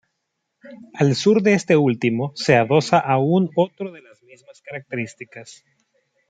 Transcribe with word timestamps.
Al 0.95 1.13
sur 1.13 1.43
de 1.43 1.53
este 1.53 1.77
último 1.77 2.31
se 2.33 2.55
adosa 2.55 2.97
aún 2.97 3.51
otro 3.55 3.91
de 3.91 4.01
las 4.01 4.23
mismas 4.23 4.59
características. 4.63 5.63